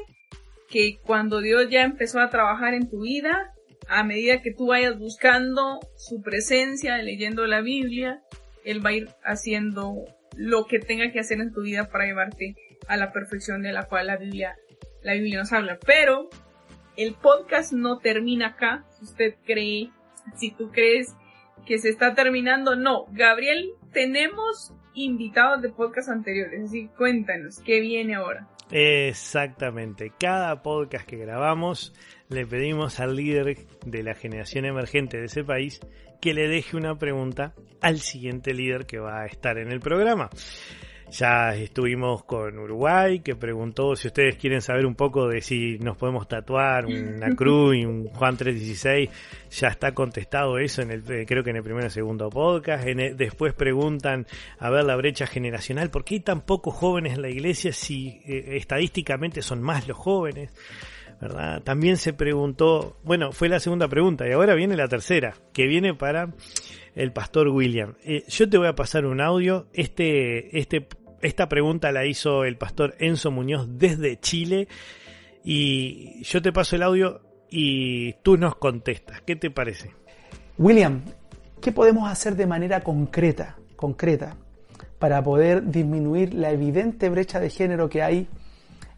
[0.70, 3.54] que cuando Dios ya empezó a trabajar en tu vida,
[3.88, 8.22] a medida que tú vayas buscando su presencia, leyendo la Biblia,
[8.64, 12.56] Él va a ir haciendo lo que tenga que hacer en tu vida para llevarte
[12.88, 14.56] a la perfección de la cual la Biblia
[15.02, 15.80] la Biblia nos habla.
[15.86, 16.30] Pero
[16.98, 18.86] el podcast no termina acá.
[18.90, 19.92] Si usted cree,
[20.36, 21.16] si tú crees
[21.66, 23.06] que se está terminando, no.
[23.12, 28.48] Gabriel, tenemos invitados de podcast anteriores, así cuéntanos, ¿qué viene ahora?
[28.72, 30.12] Exactamente.
[30.20, 31.94] Cada podcast que grabamos
[32.28, 35.80] le pedimos al líder de la generación emergente de ese país
[36.22, 40.30] que le deje una pregunta al siguiente líder que va a estar en el programa.
[41.12, 45.98] Ya estuvimos con Uruguay, que preguntó si ustedes quieren saber un poco de si nos
[45.98, 49.10] podemos tatuar una cruz y un Juan 316.
[49.52, 52.86] Ya está contestado eso en el, eh, creo que en el primer o segundo podcast.
[52.86, 54.28] después preguntan,
[54.60, 58.22] a ver, la brecha generacional, ¿por qué hay tan pocos jóvenes en la iglesia si
[58.26, 60.52] eh, estadísticamente son más los jóvenes?
[61.20, 61.62] ¿verdad?
[61.64, 65.94] También se preguntó, bueno, fue la segunda pregunta y ahora viene la tercera, que viene
[65.94, 66.34] para
[66.96, 67.96] el pastor William.
[68.04, 69.68] Eh, yo te voy a pasar un audio.
[69.74, 70.86] Este, este,
[71.22, 74.68] esta pregunta la hizo el pastor Enzo Muñoz desde Chile.
[75.44, 79.22] Y yo te paso el audio y tú nos contestas.
[79.22, 79.92] ¿Qué te parece?
[80.58, 81.02] William,
[81.62, 84.36] ¿qué podemos hacer de manera concreta, concreta
[85.00, 88.28] para poder disminuir la evidente brecha de género que hay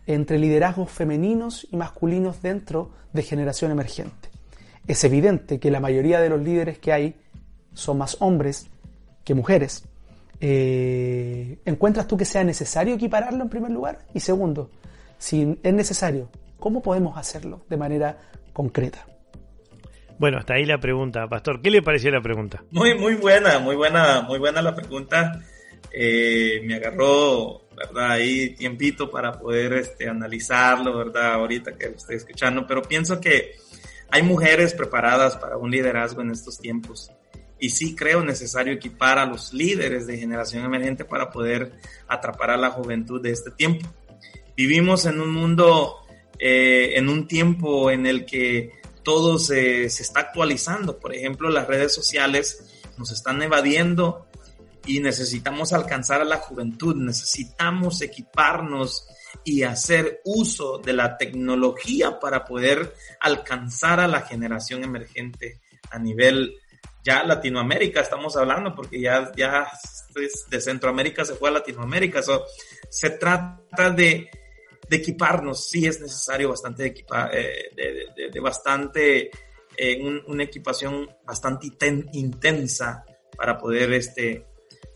[0.08, 4.30] entre liderazgos femeninos y masculinos dentro de generación emergente?
[4.88, 7.16] Es evidente que la mayoría de los líderes que hay
[7.74, 8.68] son más hombres
[9.24, 9.88] que mujeres.
[10.44, 14.00] Eh, ¿Encuentras tú que sea necesario equipararlo en primer lugar?
[14.16, 14.72] Y segundo,
[15.20, 18.18] si es necesario, ¿cómo podemos hacerlo de manera
[18.52, 19.06] concreta?
[20.18, 21.62] Bueno, hasta ahí la pregunta, Pastor.
[21.62, 22.64] ¿Qué le pareció la pregunta?
[22.72, 25.40] Muy, muy buena, muy buena, muy buena la pregunta.
[25.92, 28.12] Eh, me agarró, ¿verdad?
[28.12, 31.34] Ahí tiempito para poder este, analizarlo, ¿verdad?
[31.34, 33.56] Ahorita que lo estoy escuchando, pero pienso que
[34.10, 37.12] hay mujeres preparadas para un liderazgo en estos tiempos
[37.62, 41.74] y sí creo necesario equipar a los líderes de generación emergente para poder
[42.08, 43.88] atrapar a la juventud de este tiempo.
[44.58, 45.98] Vivimos en un mundo,
[46.40, 48.72] eh, en un tiempo en el que
[49.04, 50.98] todo se, se está actualizando.
[50.98, 54.28] Por ejemplo, las redes sociales nos están evadiendo
[54.88, 59.06] y necesitamos alcanzar a la juventud, necesitamos equiparnos
[59.44, 66.56] y hacer uso de la tecnología para poder alcanzar a la generación emergente a nivel
[67.04, 69.68] ya Latinoamérica estamos hablando, porque ya, ya
[70.50, 72.22] de Centroamérica se fue a Latinoamérica.
[72.90, 74.30] se trata de,
[74.90, 77.72] equiparnos, sí es necesario bastante equipa, eh,
[78.32, 79.32] de, bastante,
[79.78, 81.68] eh, una equipación bastante
[82.14, 83.06] intensa
[83.38, 84.46] para poder este,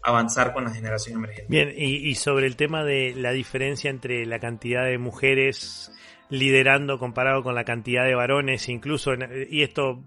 [0.03, 1.47] avanzar con la generación emergente.
[1.49, 5.91] Bien, y, y sobre el tema de la diferencia entre la cantidad de mujeres
[6.29, 9.11] liderando comparado con la cantidad de varones, incluso,
[9.49, 10.03] y esto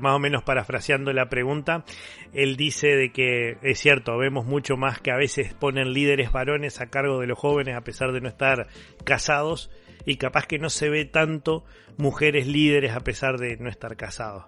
[0.00, 1.84] más o menos parafraseando la pregunta,
[2.32, 6.80] él dice de que es cierto, vemos mucho más que a veces ponen líderes varones
[6.80, 8.66] a cargo de los jóvenes a pesar de no estar
[9.04, 9.70] casados,
[10.04, 11.64] y capaz que no se ve tanto
[11.98, 14.44] mujeres líderes a pesar de no estar casados.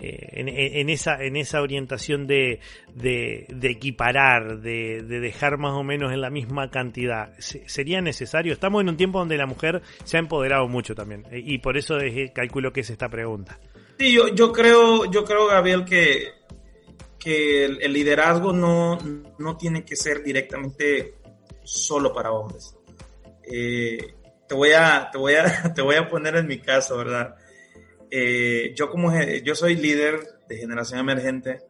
[0.00, 2.60] Eh, en, esa, en esa orientación de,
[2.94, 8.52] de, equiparar, de, dejar más o menos en la misma cantidad, ¿sería necesario?
[8.52, 11.76] Estamos en un tiempo donde la mujer se ha empoderado mucho también eh, y por
[11.76, 11.98] eso
[12.32, 13.58] calculo que es esta pregunta.
[13.98, 16.28] Sí, yo, yo creo, yo creo, Gabriel, que,
[17.18, 18.98] que el, liderazgo no,
[19.38, 21.14] no, tiene que ser directamente
[21.64, 22.76] solo para hombres.
[23.42, 23.98] Eh,
[24.46, 27.34] te voy a, te voy a, te voy a poner en mi caso, ¿verdad?
[28.10, 29.12] Eh, yo como
[29.44, 31.62] yo soy líder de generación emergente,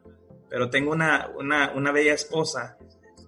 [0.48, 2.79] pero tengo una, una, una bella esposa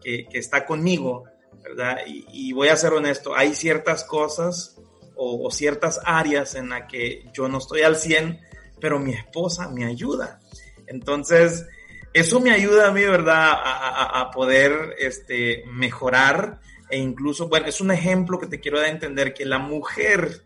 [0.03, 1.25] que, que, está conmigo,
[1.63, 1.99] ¿verdad?
[2.07, 4.77] Y, voy a ser honesto, hay ciertas cosas
[5.17, 8.41] o, ciertas áreas en las que yo no estoy al 100,
[8.81, 10.41] pero mi esposa me ayuda.
[10.87, 11.67] Entonces,
[12.15, 13.51] eso me ayuda a mí, ¿verdad?
[13.53, 18.87] A, a, poder este, mejorar e incluso, bueno, es un ejemplo que te quiero dar
[18.87, 20.43] a entender que la mujer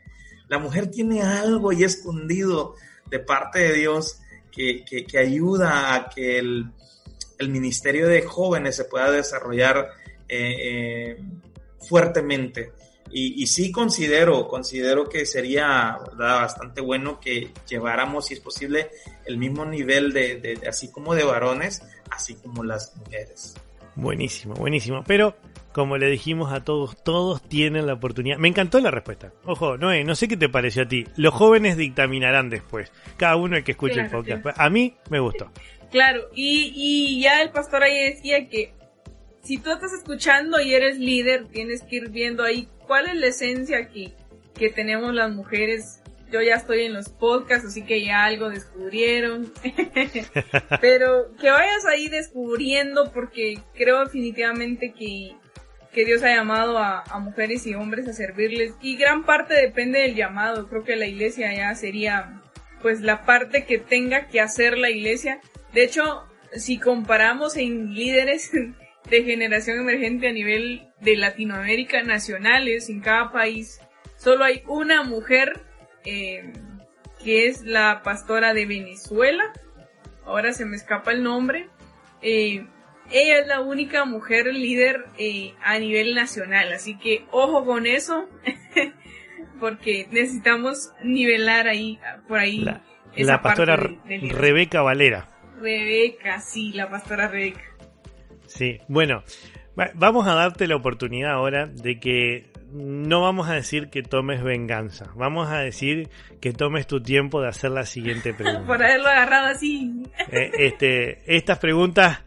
[0.49, 2.75] la mujer tiene algo ahí escondido
[3.11, 6.71] de parte de Dios que, ayuda a que el,
[7.49, 9.91] ministerio de jóvenes se pueda desarrollar
[10.29, 11.19] eh, eh,
[11.81, 12.73] fuertemente.
[13.17, 18.91] Y, sí considero, considero que sería bastante bueno que lleváramos, si es posible,
[19.25, 23.55] el mismo nivel de, así como de varones, así como las mujeres.
[23.95, 25.05] Buenísimo, buenísimo.
[25.07, 25.37] Pero
[25.75, 28.39] como le dijimos a todos, todos tienen la oportunidad.
[28.39, 29.33] Me encantó la respuesta.
[29.45, 31.05] Ojo, Noé, no sé qué te pareció a ti.
[31.17, 32.93] Los jóvenes dictaminarán después.
[33.17, 34.47] Cada uno el que escuche el podcast.
[34.57, 35.51] A mí me gustó.
[35.91, 38.75] Claro, y, y ya el pastor ahí decía que
[39.45, 43.27] si tú estás escuchando y eres líder, tienes que ir viendo ahí cuál es la
[43.29, 44.13] esencia aquí
[44.55, 46.03] que tenemos las mujeres.
[46.33, 49.53] Yo ya estoy en los podcasts, así que ya algo descubrieron.
[50.81, 55.37] Pero que vayas ahí descubriendo porque creo definitivamente que
[55.95, 60.15] que Dios ha llamado a, mujeres y hombres a servirles y gran parte depende del
[60.15, 60.69] llamado.
[60.69, 62.43] Creo que la iglesia ya sería
[62.83, 65.41] pues la parte que tenga que hacer la iglesia.
[65.73, 68.51] De hecho, si comparamos en líderes
[69.11, 73.81] de generación emergente a nivel de Latinoamérica nacionales en cada país,
[74.17, 75.63] solo hay una mujer
[76.05, 76.53] eh,
[77.23, 79.45] que es la pastora de Venezuela.
[80.27, 81.69] Ahora se me escapa el nombre.
[82.21, 82.67] Eh,
[83.11, 88.29] ella es la única mujer líder eh, a nivel nacional, así que ojo con eso,
[89.61, 92.65] porque necesitamos nivelar ahí, por ahí.
[93.17, 95.29] La, pastora Rebeca Valera.
[95.61, 97.63] Rebeca, sí, la pastora Rebeca.
[98.47, 99.23] Sí, bueno,
[99.95, 105.13] vamos a darte la oportunidad ahora de que no vamos a decir que tomes venganza,
[105.15, 108.67] vamos a decir que tomes tu tiempo de hacer la siguiente pregunta.
[108.67, 110.03] Por haberlo agarrado así.
[110.31, 112.25] Eh, este, estas preguntas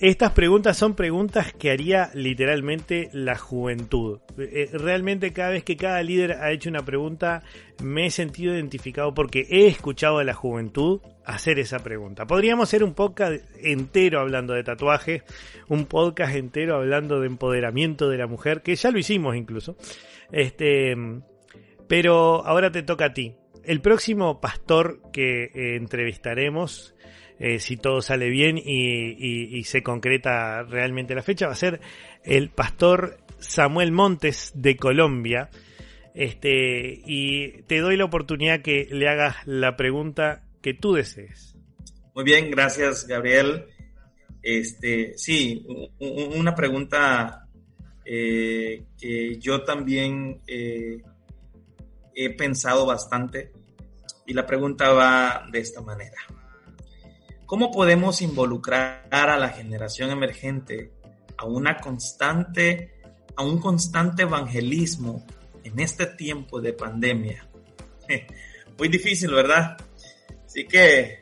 [0.00, 4.20] estas preguntas son preguntas que haría literalmente la juventud.
[4.38, 7.42] Eh, realmente cada vez que cada líder ha hecho una pregunta
[7.82, 12.26] me he sentido identificado porque he escuchado a la juventud hacer esa pregunta.
[12.26, 15.22] Podríamos hacer un podcast entero hablando de tatuajes,
[15.66, 19.76] un podcast entero hablando de empoderamiento de la mujer, que ya lo hicimos incluso.
[20.30, 20.96] Este,
[21.88, 23.34] pero ahora te toca a ti.
[23.64, 26.94] El próximo pastor que eh, entrevistaremos
[27.38, 31.80] eh, si todo sale bien y, se concreta realmente la fecha, va a ser
[32.24, 35.50] el pastor Samuel Montes de Colombia.
[36.14, 41.56] Este, y te doy la oportunidad que le hagas la pregunta que tú desees.
[42.14, 43.66] Muy bien, gracias Gabriel.
[44.42, 45.64] Este, sí,
[46.00, 47.46] una pregunta
[48.04, 51.02] eh, que yo también eh,
[52.14, 53.52] he pensado bastante
[54.26, 56.16] y la pregunta va de esta manera.
[57.48, 60.92] ¿Cómo podemos involucrar a la generación emergente
[61.38, 62.92] a una constante,
[63.36, 65.24] a un constante evangelismo
[65.64, 67.48] en este tiempo de pandemia?
[68.78, 69.78] Muy difícil, ¿verdad?
[70.44, 71.20] Así que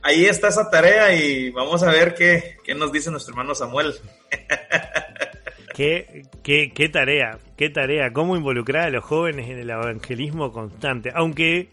[0.00, 3.92] ahí está esa tarea y vamos a ver qué, nos dice nuestro hermano Samuel.
[5.74, 11.12] ¿Qué, qué, qué, tarea, qué tarea, cómo involucrar a los jóvenes en el evangelismo constante.
[11.14, 11.68] Aunque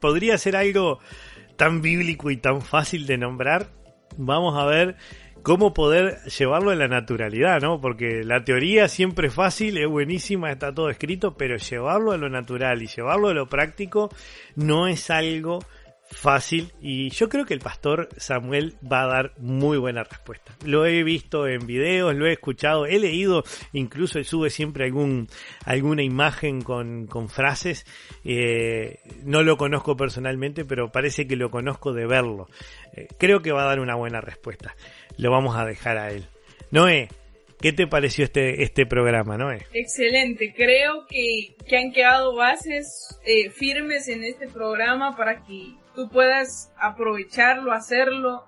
[0.00, 0.98] podría ser algo
[1.60, 3.66] tan bíblico y tan fácil de nombrar,
[4.16, 4.96] vamos a ver
[5.42, 7.82] cómo poder llevarlo a la naturalidad, ¿no?
[7.82, 12.30] Porque la teoría siempre es fácil, es buenísima, está todo escrito, pero llevarlo a lo
[12.30, 14.08] natural y llevarlo a lo práctico
[14.56, 15.58] no es algo
[16.10, 20.54] fácil y yo creo que el pastor Samuel va a dar muy buena respuesta.
[20.64, 25.28] Lo he visto en videos, lo he escuchado, he leído, incluso sube siempre algún,
[25.64, 27.86] alguna imagen con, con frases.
[28.24, 32.48] Eh, no lo conozco personalmente, pero parece que lo conozco de verlo.
[32.96, 34.74] Eh, creo que va a dar una buena respuesta.
[35.16, 36.26] Lo vamos a dejar a él.
[36.70, 37.08] Noé,
[37.60, 39.66] ¿Qué te pareció este, este programa, Noé?
[39.74, 46.08] Excelente, creo que, que han quedado bases eh, firmes en este programa para que tú
[46.08, 48.44] puedas aprovecharlo, hacerlo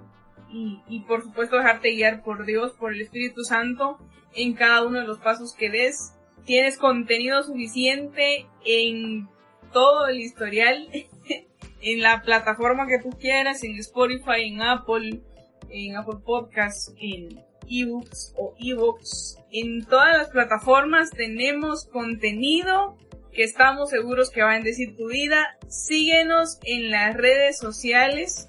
[0.50, 3.98] y, y por supuesto dejarte guiar por Dios, por el Espíritu Santo
[4.34, 6.14] en cada uno de los pasos que des.
[6.44, 9.28] Tienes contenido suficiente en
[9.72, 10.88] todo el historial,
[11.80, 15.22] en la plataforma que tú quieras, en Spotify, en Apple,
[15.70, 19.38] en Apple Podcasts, en ebooks o ebooks.
[19.50, 22.96] En todas las plataformas tenemos contenido
[23.32, 25.56] que estamos seguros que va a bendecir tu vida.
[25.68, 28.48] Síguenos en las redes sociales.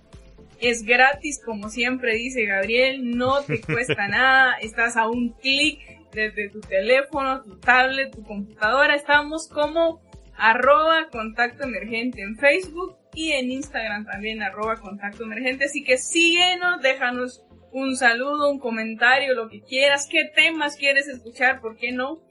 [0.60, 5.80] Es gratis, como siempre dice Gabriel, no te cuesta nada, estás a un clic
[6.12, 8.96] desde tu teléfono, tu tablet, tu computadora.
[8.96, 10.02] Estamos como
[10.38, 15.66] arroba contacto emergente en Facebook y en Instagram también arroba contacto emergente.
[15.66, 21.60] Así que síguenos, déjanos un saludo, un comentario, lo que quieras, qué temas quieres escuchar,
[21.60, 22.22] ¿por qué no?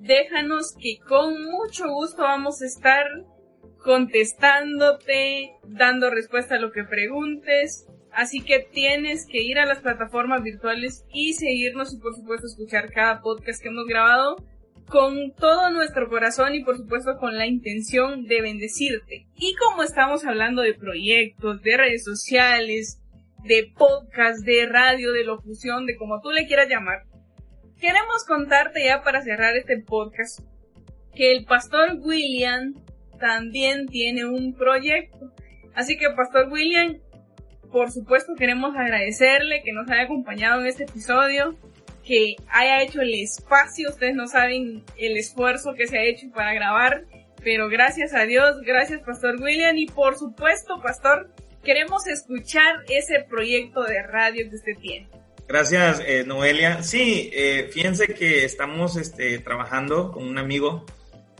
[0.00, 3.06] Déjanos que con mucho gusto vamos a estar
[3.78, 7.86] contestándote, dando respuesta a lo que preguntes.
[8.12, 12.90] Así que tienes que ir a las plataformas virtuales y seguirnos y por supuesto escuchar
[12.92, 14.36] cada podcast que hemos grabado
[14.88, 19.26] con todo nuestro corazón y por supuesto con la intención de bendecirte.
[19.36, 23.00] Y como estamos hablando de proyectos, de redes sociales,
[23.44, 27.04] de podcast, de radio, de locución, de como tú le quieras llamar,
[27.80, 30.40] queremos contarte ya para cerrar este podcast
[31.14, 32.74] que el pastor William
[33.18, 35.32] también tiene un proyecto.
[35.74, 36.98] Así que pastor William,
[37.70, 41.56] por supuesto queremos agradecerle que nos haya acompañado en este episodio,
[42.04, 46.54] que haya hecho el espacio, ustedes no saben el esfuerzo que se ha hecho para
[46.54, 47.04] grabar,
[47.44, 51.30] pero gracias a Dios, gracias pastor William y por supuesto pastor,
[51.62, 55.17] queremos escuchar ese proyecto de radio que usted tiene.
[55.48, 56.82] Gracias, eh, Noelia.
[56.82, 60.84] Sí, eh, fíjense que estamos este, trabajando con un amigo,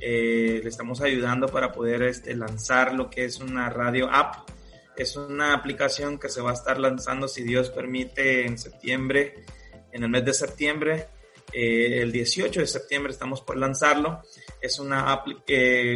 [0.01, 4.49] eh, le estamos ayudando para poder este, lanzar lo que es una radio app.
[4.97, 9.45] Es una aplicación que se va a estar lanzando, si Dios permite, en septiembre,
[9.93, 11.09] en el mes de septiembre.
[11.53, 14.23] el 18 de septiembre estamos por lanzarlo.
[14.63, 15.23] Es una,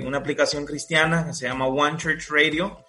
[0.05, 2.85] una aplicación cristiana que se llama One Church Radio.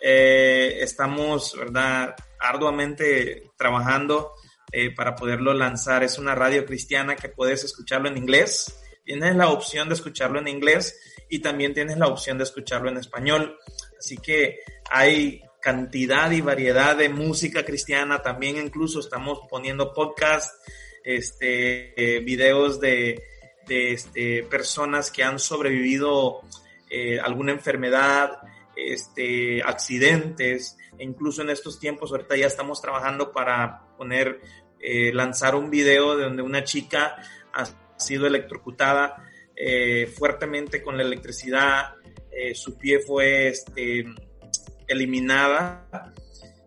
[0.00, 4.34] estamos, ¿verdad?, arduamente trabajando
[4.72, 6.02] eh, para poderlo lanzar.
[6.02, 8.74] Es una radio cristiana que puedes escucharlo en inglés.
[9.04, 10.98] Tienes la opción de escucharlo en inglés
[11.28, 13.58] y también tienes la opción de escucharlo en español.
[13.98, 14.60] Así que
[14.90, 18.22] hay cantidad y variedad de música cristiana.
[18.22, 20.54] También incluso estamos poniendo podcast,
[21.04, 23.22] este, eh, videos de,
[23.66, 26.42] de este, personas que han sobrevivido
[26.90, 28.38] eh, alguna enfermedad,
[28.74, 34.40] este, accidentes, e incluso en estos tiempos, ahorita ya estamos trabajando para poner,
[34.80, 37.16] eh, lanzar un video de donde una chica
[37.52, 37.66] ha
[37.98, 41.96] sido electrocutada eh, fuertemente con la electricidad,
[42.30, 44.06] eh, su pie fue este,
[44.86, 46.12] eliminada,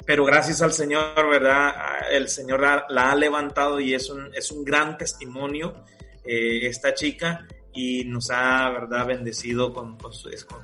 [0.05, 1.73] pero gracias al Señor, ¿verdad?
[2.11, 5.85] El Señor la, ha levantado y es un, es un gran testimonio
[6.23, 10.11] esta chica y nos ha, ¿verdad?, bendecido con, con,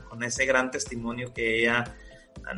[0.09, 1.95] con, ese gran testimonio que ella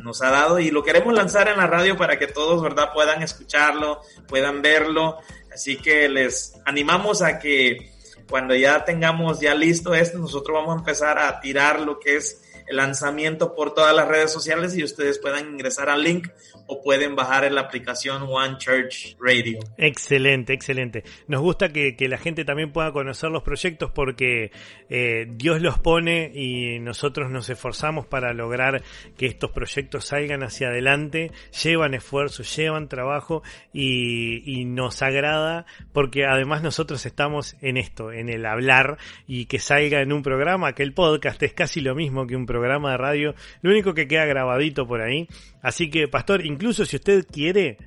[0.02, 3.22] nos ha dado y lo queremos lanzar en la radio para que todos, ¿verdad?, puedan
[3.22, 5.18] escucharlo, puedan verlo.
[5.52, 7.90] Así que les animamos a que
[8.28, 12.42] cuando ya tengamos ya listo esto, nosotros vamos a empezar a tirar lo que es
[12.68, 16.28] el lanzamiento por todas las redes sociales y ustedes puedan ingresar al link
[16.70, 19.58] o pueden bajar en la aplicación One Church Radio.
[19.76, 21.02] Excelente, excelente.
[21.26, 24.52] Nos gusta que, la gente también pueda conocer los proyectos porque
[24.88, 28.82] eh, Dios los pone y nosotros nos esforzamos para lograr
[29.16, 33.42] que estos proyectos salgan hacia adelante, llevan esfuerzo, llevan trabajo
[33.72, 38.96] y, y nos agrada porque además nosotros estamos en esto, en el hablar
[39.26, 42.46] y que salga en un programa, que el podcast es casi lo mismo que un
[42.46, 45.26] programa de radio, lo único que queda grabadito por ahí.
[45.62, 47.78] Así que, Pastor, incluso si usted quiere,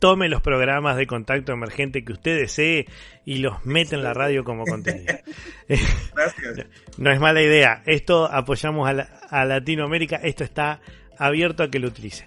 [0.00, 2.86] tome los programas de contacto emergente que usted desee
[3.24, 5.14] y los mete en la radio como contenido.
[5.68, 6.66] Gracias.
[6.98, 7.84] no es mala idea.
[7.86, 8.90] Esto apoyamos
[9.30, 10.16] a, Latinoamérica.
[10.16, 10.80] Esto está
[11.16, 12.26] abierto a que lo utilice.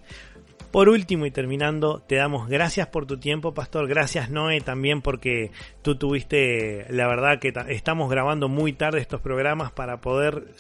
[0.72, 3.90] Por último y terminando, te damos gracias por tu tiempo, Pastor.
[3.90, 9.74] Gracias, Noé, también porque tú tuviste, la verdad que estamos grabando muy tarde estos programas
[9.74, 10.56] para poder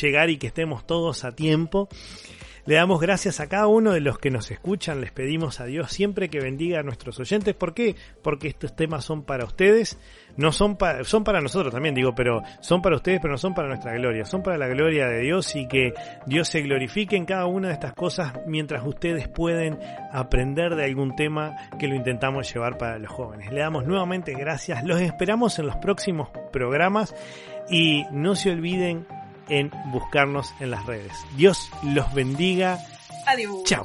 [0.00, 1.90] llegar y que estemos todos a tiempo.
[2.64, 5.90] Le damos gracias a cada uno de los que nos escuchan, les pedimos a Dios
[5.90, 7.56] siempre que bendiga a nuestros oyentes.
[7.56, 7.96] ¿Por qué?
[8.22, 9.98] Porque estos temas son para ustedes,
[10.36, 13.52] no son para, son para nosotros también, digo, pero son para ustedes, pero no son
[13.52, 15.92] para nuestra gloria, son para la gloria de Dios y que
[16.26, 19.80] Dios se glorifique en cada una de estas cosas mientras ustedes pueden
[20.12, 23.52] aprender de algún tema que lo intentamos llevar para los jóvenes.
[23.52, 27.12] Le damos nuevamente gracias, los esperamos en los próximos programas
[27.68, 29.04] y no se olviden
[29.52, 31.12] en buscarnos en las redes.
[31.36, 32.78] Dios los bendiga.
[33.26, 33.62] Adiós.
[33.64, 33.84] Chao.